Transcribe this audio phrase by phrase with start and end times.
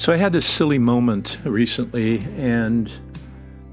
[0.00, 2.90] So I had this silly moment recently, and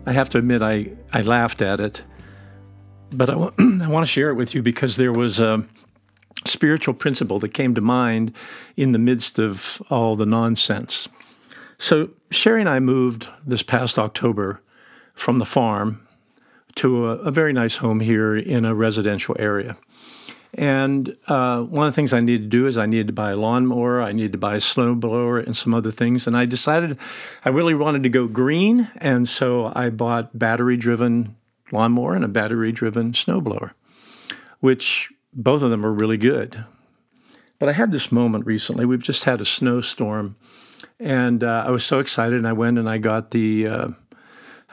[0.06, 2.03] I have to admit I, I laughed at it.
[3.11, 5.66] But I, w- I want to share it with you because there was a
[6.43, 8.34] spiritual principle that came to mind
[8.75, 11.07] in the midst of all the nonsense.
[11.77, 14.62] So Sherry and I moved this past October
[15.14, 16.05] from the farm
[16.75, 19.78] to a, a very nice home here in a residential area.
[20.57, 23.31] And uh, one of the things I needed to do is I needed to buy
[23.31, 26.25] a lawnmower, I needed to buy a snowblower, and some other things.
[26.25, 26.98] And I decided
[27.45, 31.35] I really wanted to go green, and so I bought battery-driven
[31.71, 33.71] lawnmower and a battery-driven snowblower,
[34.59, 36.65] which both of them are really good.
[37.59, 38.85] But I had this moment recently.
[38.85, 40.35] We've just had a snowstorm,
[40.99, 42.37] and uh, I was so excited.
[42.37, 43.87] And I went and I got the uh,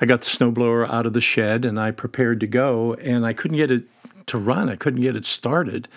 [0.01, 2.95] I got the snowblower out of the shed, and I prepared to go.
[2.95, 3.85] And I couldn't get it
[4.27, 4.69] to run.
[4.69, 5.89] I couldn't get it started.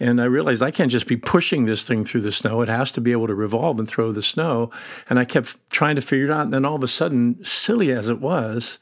[0.00, 2.60] And I realized I can't just be pushing this thing through the snow.
[2.62, 4.70] It has to be able to revolve and throw the snow.
[5.08, 6.44] And I kept trying to figure it out.
[6.44, 8.78] And then all of a sudden, silly as it was,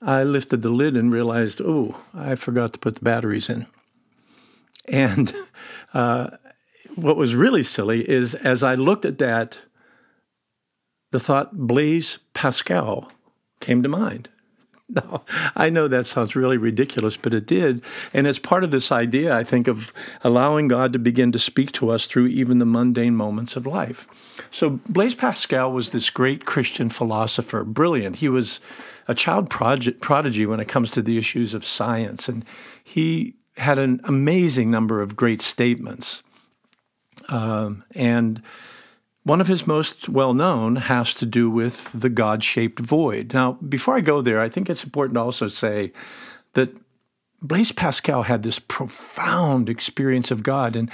[0.00, 3.66] I lifted the lid and realized, oh, I forgot to put the batteries in.
[4.86, 5.34] And
[5.94, 6.30] uh,
[6.94, 9.58] what was really silly is as I looked at that,
[11.10, 13.10] the thought Blaise Pascal
[13.60, 14.28] came to mind.
[14.94, 15.22] No,
[15.56, 17.82] I know that sounds really ridiculous, but it did.
[18.12, 21.72] And it's part of this idea, I think, of allowing God to begin to speak
[21.72, 24.06] to us through even the mundane moments of life.
[24.50, 28.16] So, Blaise Pascal was this great Christian philosopher, brilliant.
[28.16, 28.60] He was
[29.08, 32.44] a child prodigy when it comes to the issues of science, and
[32.82, 36.22] he had an amazing number of great statements.
[37.28, 38.42] Um, and
[39.24, 43.32] one of his most well known has to do with the God shaped void.
[43.34, 45.92] Now, before I go there, I think it's important to also say
[46.52, 46.76] that
[47.42, 50.76] Blaise Pascal had this profound experience of God.
[50.76, 50.90] And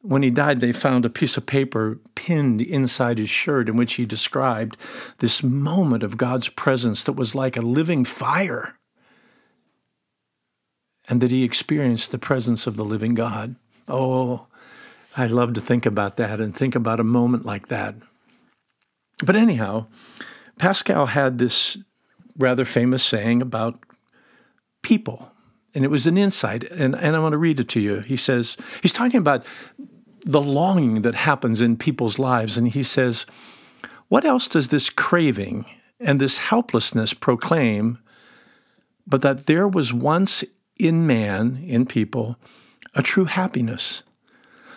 [0.00, 3.94] when he died, they found a piece of paper pinned inside his shirt in which
[3.94, 4.76] he described
[5.18, 8.78] this moment of God's presence that was like a living fire,
[11.08, 13.56] and that he experienced the presence of the living God.
[13.88, 14.46] Oh,
[15.16, 17.94] I love to think about that and think about a moment like that.
[19.24, 19.86] But anyhow,
[20.58, 21.78] Pascal had this
[22.36, 23.80] rather famous saying about
[24.82, 25.32] people,
[25.74, 26.64] and it was an insight.
[26.64, 28.00] And, and I want to read it to you.
[28.00, 29.44] He says, he's talking about
[30.26, 32.58] the longing that happens in people's lives.
[32.58, 33.24] And he says,
[34.08, 35.64] What else does this craving
[35.98, 37.98] and this helplessness proclaim
[39.06, 40.42] but that there was once
[40.80, 42.36] in man, in people,
[42.94, 44.02] a true happiness?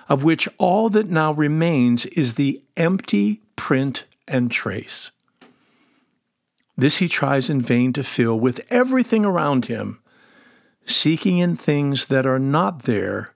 [0.09, 5.11] Of which all that now remains is the empty print and trace.
[6.75, 10.01] This he tries in vain to fill with everything around him,
[10.85, 13.35] seeking in things that are not there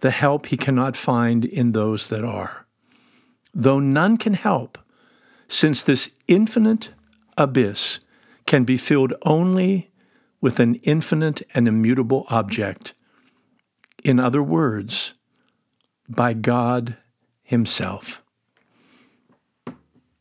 [0.00, 2.66] the help he cannot find in those that are.
[3.54, 4.78] Though none can help,
[5.48, 6.90] since this infinite
[7.36, 8.00] abyss
[8.46, 9.90] can be filled only
[10.40, 12.94] with an infinite and immutable object.
[14.04, 15.14] In other words,
[16.08, 16.96] by God
[17.42, 18.22] Himself.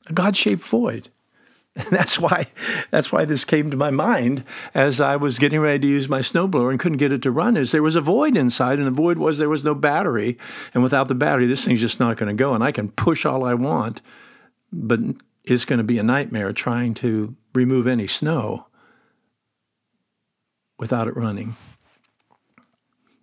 [0.07, 1.09] A God shaped void.
[1.75, 2.45] And that's why
[2.91, 4.43] that's why this came to my mind
[4.75, 7.57] as I was getting ready to use my snowblower and couldn't get it to run
[7.57, 10.37] is there was a void inside and the void was there was no battery
[10.75, 13.25] and without the battery this thing's just not going to go and I can push
[13.25, 14.03] all I want
[14.71, 14.99] but
[15.43, 18.67] it's going to be a nightmare trying to remove any snow
[20.77, 21.55] without it running.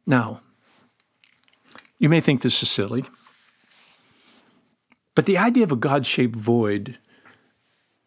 [0.06, 0.41] Now,
[2.00, 3.05] you may think this is silly,
[5.15, 6.99] but the idea of a God shaped void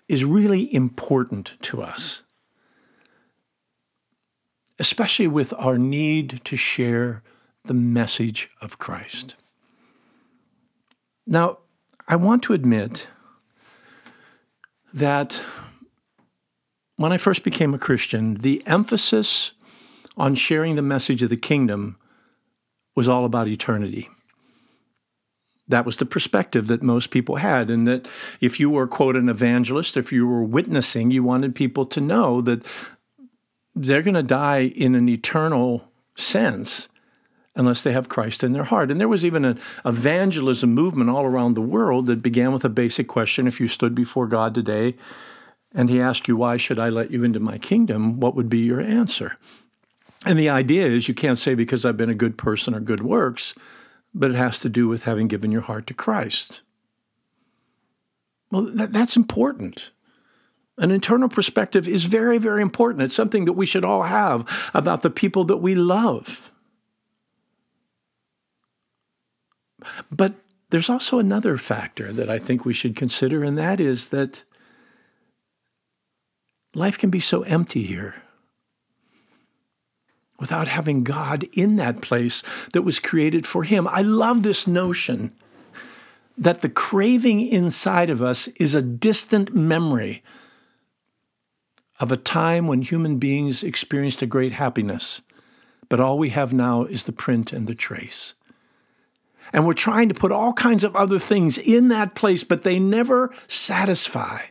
[0.10, 2.24] is really important to us,
[4.80, 7.22] especially with our need to share
[7.66, 9.36] the message of Christ.
[11.28, 11.60] Now,
[12.08, 13.08] I want to admit
[14.92, 15.42] that
[16.96, 19.52] when I first became a Christian, the emphasis
[20.18, 21.98] on sharing the message of the kingdom
[22.96, 24.10] was all about eternity.
[25.68, 27.70] That was the perspective that most people had.
[27.70, 28.08] And that
[28.42, 32.42] if you were, quote, an evangelist, if you were witnessing, you wanted people to know
[32.42, 32.66] that
[33.74, 36.90] they're going to die in an eternal sense
[37.56, 38.92] unless they have Christ in their heart.
[38.92, 42.70] And there was even an evangelism movement all around the world that began with a
[42.70, 44.96] basic question if you stood before God today
[45.74, 48.20] and he asked you, Why should I let you into my kingdom?
[48.20, 49.36] What would be your answer?
[50.26, 53.02] And the idea is you can't say because I've been a good person or good
[53.02, 53.54] works,
[54.14, 56.62] but it has to do with having given your heart to Christ.
[58.52, 59.92] Well, that, that's important.
[60.78, 63.04] An internal perspective is very, very important.
[63.04, 66.52] It's something that we should all have about the people that we love.
[70.10, 70.36] But
[70.70, 74.44] there's also another factor that I think we should consider, and that is that
[76.74, 78.23] life can be so empty here
[80.44, 82.44] without having God in that place
[82.74, 83.88] that was created for Him.
[83.88, 85.32] I love this notion
[86.38, 90.22] that the craving inside of us is a distant memory
[91.98, 95.22] of a time when human beings experienced a great happiness,
[95.88, 98.34] but all we have now is the print and the trace.
[99.54, 102.80] And we're trying to put all kinds of other things in that place, but they
[102.80, 104.42] never satisfy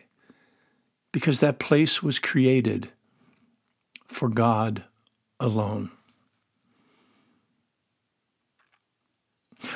[1.12, 2.88] because that place was created
[4.06, 4.84] for God
[5.42, 5.90] alone.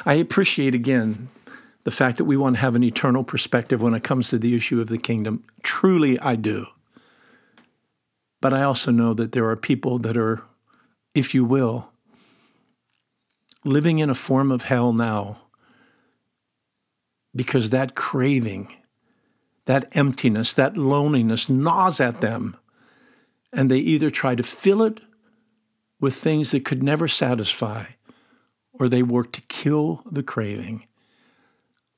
[0.04, 1.28] I appreciate again
[1.84, 4.56] the fact that we want to have an eternal perspective when it comes to the
[4.56, 5.44] issue of the kingdom.
[5.62, 6.66] Truly, I do.
[8.40, 10.42] But I also know that there are people that are,
[11.14, 11.90] if you will,
[13.64, 15.38] living in a form of hell now
[17.34, 18.74] because that craving,
[19.66, 22.56] that emptiness, that loneliness gnaws at them.
[23.52, 25.00] And they either try to fill it
[26.00, 27.84] with things that could never satisfy,
[28.72, 30.86] or they work to kill the craving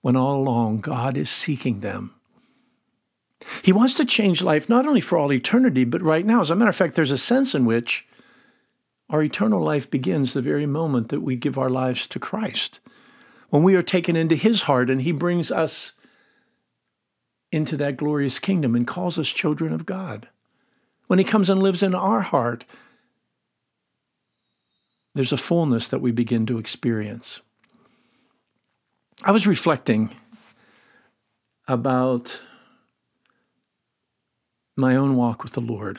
[0.00, 2.14] when all along God is seeking them.
[3.62, 6.40] He wants to change life not only for all eternity, but right now.
[6.40, 8.06] As a matter of fact, there's a sense in which
[9.10, 12.80] our eternal life begins the very moment that we give our lives to Christ.
[13.50, 15.92] When we are taken into His heart and He brings us
[17.50, 20.28] into that glorious kingdom and calls us children of God.
[21.06, 22.66] When He comes and lives in our heart,
[25.18, 27.40] there's a fullness that we begin to experience.
[29.24, 30.10] I was reflecting
[31.66, 32.40] about
[34.76, 35.98] my own walk with the Lord.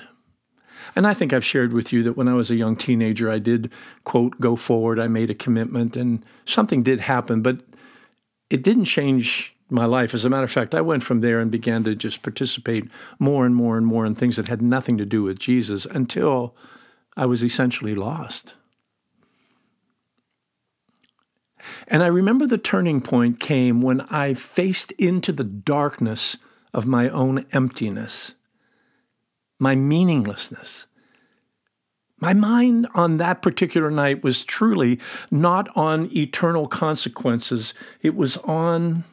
[0.95, 3.39] And I think I've shared with you that when I was a young teenager, I
[3.39, 3.73] did,
[4.05, 4.99] quote, go forward.
[4.99, 7.57] I made a commitment and something did happen, but
[8.49, 10.13] it didn't change my life.
[10.13, 12.89] As a matter of fact, I went from there and began to just participate
[13.19, 16.55] more and more and more in things that had nothing to do with Jesus until
[17.17, 18.53] I was essentially lost.
[21.87, 26.37] And I remember the turning point came when I faced into the darkness
[26.73, 28.33] of my own emptiness
[29.59, 30.87] my meaninglessness.
[32.21, 34.99] My mind on that particular night was truly
[35.31, 39.03] not on eternal consequences, it was on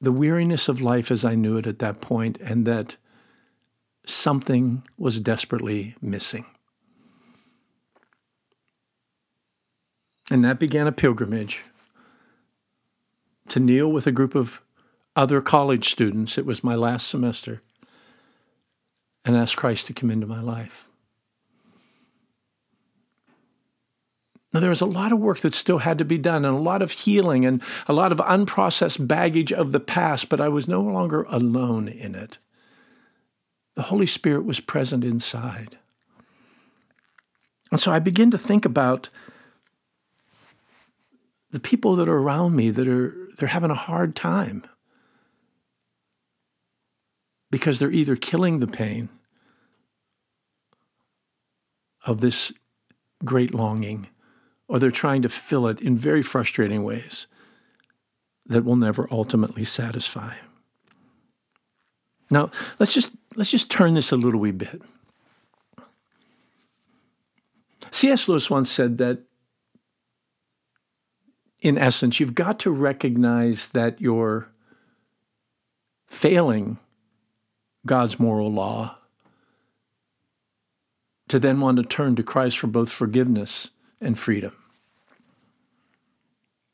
[0.00, 2.96] the weariness of life as I knew it at that point, and that
[4.06, 6.44] something was desperately missing.
[10.30, 11.62] And that began a pilgrimage
[13.48, 14.60] to kneel with a group of
[15.14, 16.36] other college students.
[16.36, 17.62] It was my last semester.
[19.24, 20.88] And ask Christ to come into my life.
[24.52, 26.60] Now, there was a lot of work that still had to be done, and a
[26.60, 30.66] lot of healing, and a lot of unprocessed baggage of the past, but I was
[30.66, 32.38] no longer alone in it.
[33.74, 35.76] The Holy Spirit was present inside.
[37.70, 39.10] And so I begin to think about
[41.50, 44.64] the people that are around me that are they're having a hard time
[47.50, 49.08] because they're either killing the pain
[52.04, 52.52] of this
[53.24, 54.08] great longing
[54.68, 57.26] or they're trying to fill it in very frustrating ways
[58.46, 60.34] that will never ultimately satisfy.
[62.30, 64.82] Now, let's just let's just turn this a little wee bit.
[67.90, 68.28] C.S.
[68.28, 69.20] Lewis once said that
[71.66, 74.48] in essence, you've got to recognize that you're
[76.06, 76.78] failing
[77.84, 78.98] God's moral law,
[81.28, 83.70] to then want to turn to Christ for both forgiveness
[84.00, 84.52] and freedom.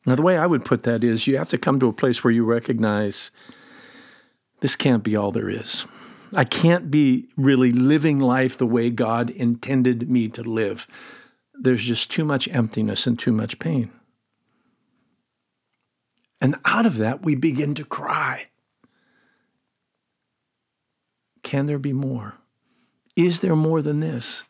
[0.05, 2.23] Now, the way I would put that is you have to come to a place
[2.23, 3.31] where you recognize
[4.61, 5.87] this can't be all there is.
[6.35, 10.87] I can't be really living life the way God intended me to live.
[11.55, 13.91] There's just too much emptiness and too much pain.
[16.43, 18.49] And out of that, we begin to cry.
[21.45, 22.35] Can there be more?
[23.15, 24.43] Is there more than this?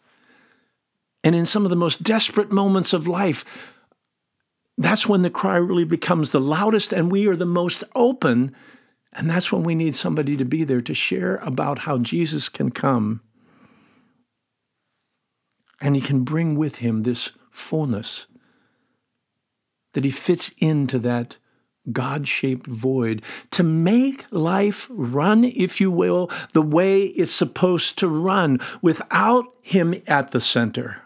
[1.23, 3.77] And in some of the most desperate moments of life,
[4.79, 8.57] that's when the cry really becomes the loudest and we are the most open.
[9.13, 12.71] And that's when we need somebody to be there to share about how Jesus can
[12.71, 13.21] come.
[15.79, 18.27] And he can bring with him this fullness,
[19.93, 21.37] that he fits into that
[21.91, 28.09] God shaped void to make life run, if you will, the way it's supposed to
[28.09, 31.03] run without Him at the center.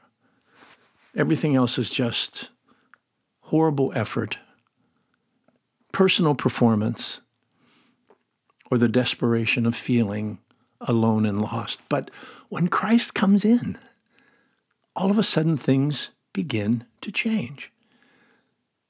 [1.15, 2.51] Everything else is just
[3.41, 4.39] horrible effort,
[5.93, 7.21] personal performance,
[8.71, 10.39] or the desperation of feeling
[10.81, 11.81] alone and lost.
[11.89, 12.11] But
[12.49, 13.79] when Christ comes in,
[14.95, 17.73] all of a sudden things begin to change.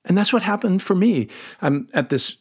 [0.07, 1.29] And that's what happened for me.
[1.61, 2.39] I'm at this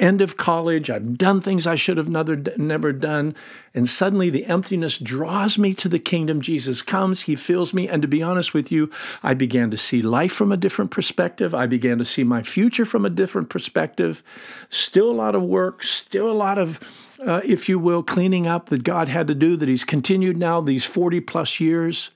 [0.00, 0.90] end of college.
[0.90, 3.34] I've done things I should have never, never done.
[3.72, 6.40] And suddenly the emptiness draws me to the kingdom.
[6.40, 7.88] Jesus comes, he fills me.
[7.88, 8.90] And to be honest with you,
[9.22, 11.54] I began to see life from a different perspective.
[11.54, 14.22] I began to see my future from a different perspective.
[14.68, 16.80] Still a lot of work, still a lot of,
[17.24, 20.60] uh, if you will, cleaning up that God had to do, that he's continued now
[20.60, 22.10] these 40 plus years.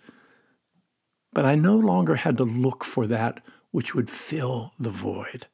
[1.33, 3.41] But I no longer had to look for that
[3.77, 5.49] which would fill the void.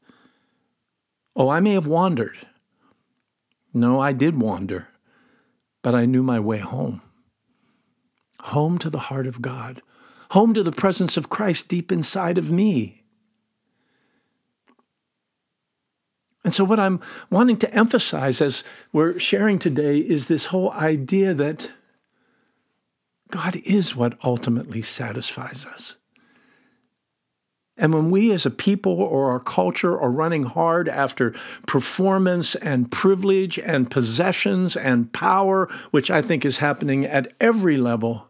[1.34, 2.46] Oh, I may have wandered.
[3.74, 4.86] No, I did wander,
[5.82, 7.02] but I knew my way home.
[8.42, 9.82] Home to the heart of God,
[10.30, 13.02] home to the presence of Christ deep inside of me.
[16.44, 18.62] And so, what I'm wanting to emphasize as
[18.92, 21.72] we're sharing today is this whole idea that
[23.32, 25.96] God is what ultimately satisfies us.
[27.82, 31.34] And when we as a people or our culture are running hard after
[31.66, 38.28] performance and privilege and possessions and power, which I think is happening at every level,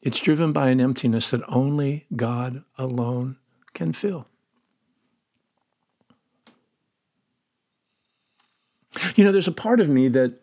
[0.00, 3.36] it's driven by an emptiness that only God alone
[3.74, 4.26] can fill.
[9.16, 10.40] You know, there's a part of me that,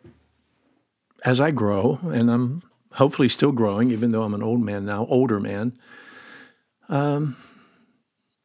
[1.24, 2.62] as I grow, and I'm
[2.92, 5.74] hopefully still growing, even though I'm an old man now, older man,
[6.90, 7.38] um,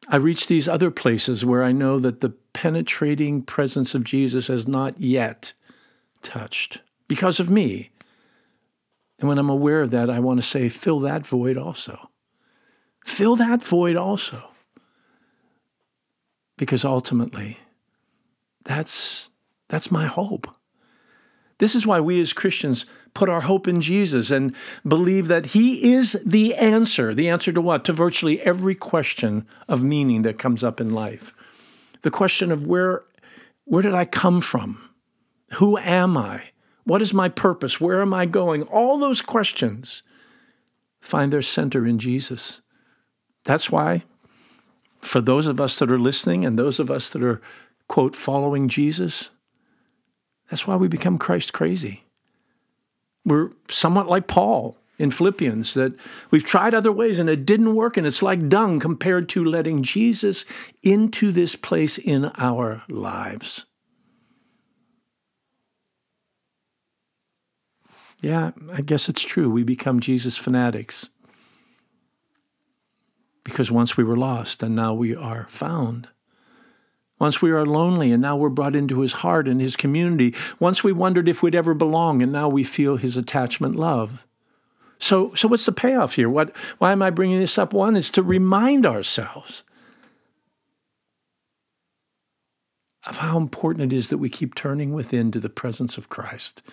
[0.07, 4.67] I reach these other places where I know that the penetrating presence of Jesus has
[4.67, 5.53] not yet
[6.21, 7.91] touched because of me.
[9.19, 12.09] And when I'm aware of that, I want to say, fill that void also.
[13.05, 14.49] Fill that void also.
[16.57, 17.57] Because ultimately,
[18.63, 19.29] that's,
[19.67, 20.47] that's my hope.
[21.59, 24.55] This is why we as Christians put our hope in Jesus and
[24.87, 27.13] believe that He is the answer.
[27.13, 27.85] The answer to what?
[27.85, 31.33] To virtually every question of meaning that comes up in life.
[32.01, 33.03] The question of where,
[33.65, 34.89] where did I come from?
[35.53, 36.43] Who am I?
[36.83, 37.79] What is my purpose?
[37.79, 38.63] Where am I going?
[38.63, 40.03] All those questions
[40.99, 42.61] find their center in Jesus.
[43.43, 44.03] That's why,
[44.99, 47.41] for those of us that are listening and those of us that are,
[47.87, 49.29] quote, following Jesus,
[50.49, 52.03] that's why we become Christ crazy.
[53.25, 55.93] We're somewhat like Paul in Philippians, that
[56.29, 59.81] we've tried other ways and it didn't work, and it's like dung compared to letting
[59.81, 60.45] Jesus
[60.83, 63.65] into this place in our lives.
[68.21, 69.49] Yeah, I guess it's true.
[69.49, 71.09] We become Jesus fanatics.
[73.43, 76.07] Because once we were lost and now we are found.
[77.21, 80.33] Once we are lonely and now we're brought into his heart and his community.
[80.57, 84.25] Once we wondered if we'd ever belong and now we feel his attachment love.
[84.97, 86.31] So, so what's the payoff here?
[86.31, 87.73] What, why am I bringing this up?
[87.73, 89.61] One is to remind ourselves
[93.05, 96.63] of how important it is that we keep turning within to the presence of Christ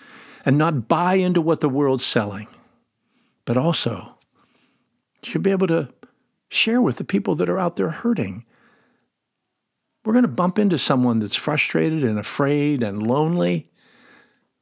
[0.47, 2.49] and not buy into what the world's selling,
[3.45, 4.15] but also
[5.23, 5.91] should be able to
[6.49, 8.47] share with the people that are out there hurting
[10.09, 13.69] we're going to bump into someone that's frustrated and afraid and lonely.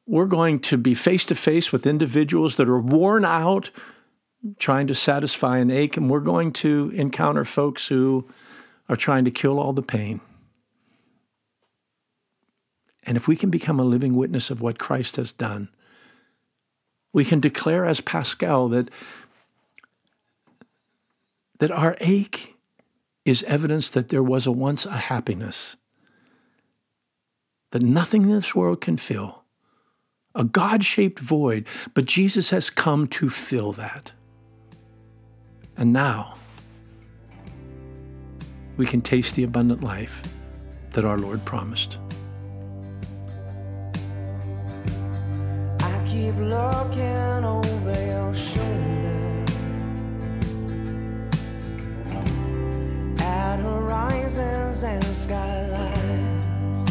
[0.05, 3.71] We're going to be face to face with individuals that are worn out
[4.59, 8.29] trying to satisfy an ache, and we're going to encounter folks who
[8.89, 10.21] are trying to kill all the pain.
[13.05, 15.69] And if we can become a living witness of what Christ has done,
[17.13, 18.89] we can declare as Pascal that,
[21.61, 22.56] that our ache
[23.27, 25.77] is evidence that there was a once a happiness
[27.73, 29.43] that nothing in this world can fill,
[30.37, 34.13] a God shaped void, but Jesus has come to fill that.
[35.77, 36.37] And now
[38.77, 40.23] we can taste the abundant life
[40.93, 41.99] that our Lord promised.
[45.81, 47.76] I keep looking over
[53.61, 56.91] horizons and skylines.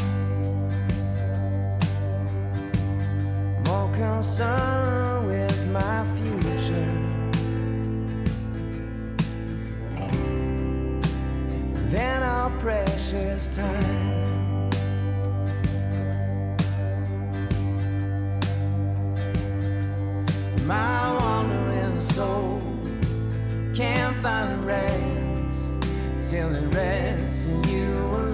[3.68, 7.16] More concerned with my future
[11.90, 14.70] than our precious time.
[20.66, 22.62] My wandering soul
[23.76, 24.95] can't find rest
[26.30, 28.25] till it rests and you.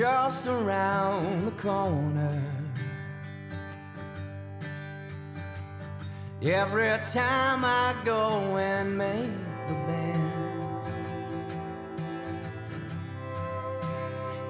[0.00, 2.42] just around the corner.
[6.42, 9.36] Every time I go and make
[9.68, 10.32] the band,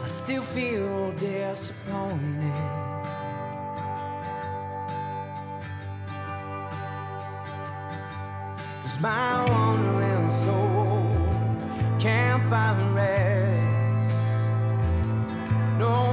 [0.00, 2.70] I still feel disappointed.
[9.00, 11.06] My wandering soul
[11.98, 13.39] can't find rest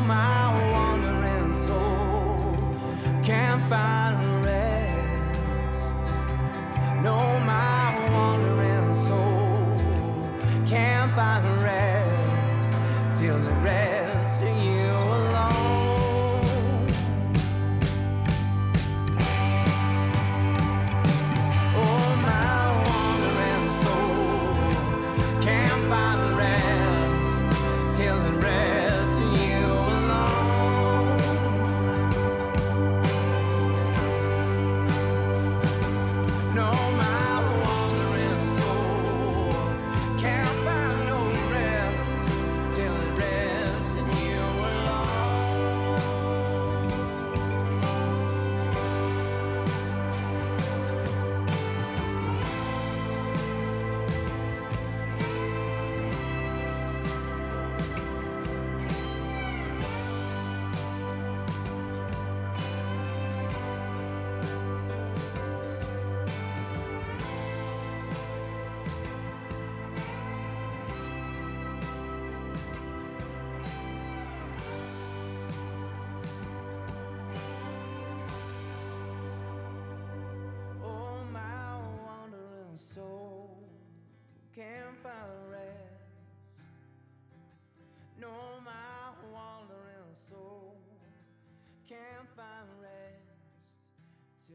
[0.08, 0.47] my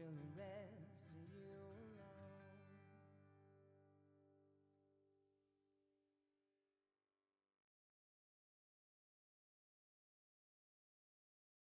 [0.03, 0.32] feeling